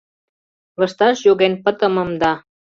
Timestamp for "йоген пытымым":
1.27-2.09